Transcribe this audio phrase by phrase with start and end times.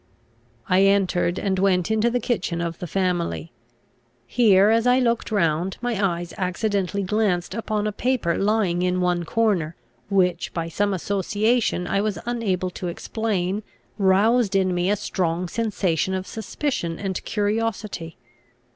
[0.67, 3.51] I entered, and went into the kitchen of the family.
[4.25, 9.25] Here, as I looked round, my eyes accidentally glanced upon a paper lying in one
[9.25, 9.75] corner,
[10.09, 13.61] which, by some association I was unable to explain,
[13.99, 18.17] roused in me a strong sensation of suspicion and curiosity.